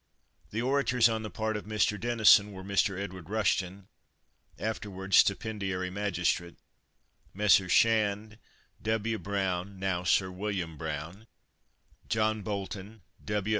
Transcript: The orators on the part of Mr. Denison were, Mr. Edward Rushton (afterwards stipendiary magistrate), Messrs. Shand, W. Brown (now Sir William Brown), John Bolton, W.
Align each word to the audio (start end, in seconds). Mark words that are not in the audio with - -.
The 0.49 0.63
orators 0.63 1.07
on 1.07 1.21
the 1.21 1.29
part 1.29 1.55
of 1.55 1.65
Mr. 1.65 1.99
Denison 1.99 2.51
were, 2.51 2.63
Mr. 2.63 2.99
Edward 2.99 3.29
Rushton 3.29 3.87
(afterwards 4.57 5.17
stipendiary 5.17 5.91
magistrate), 5.91 6.57
Messrs. 7.35 7.71
Shand, 7.71 8.39
W. 8.81 9.19
Brown 9.19 9.77
(now 9.77 10.03
Sir 10.03 10.31
William 10.31 10.75
Brown), 10.75 11.27
John 12.09 12.41
Bolton, 12.41 13.03
W. 13.23 13.49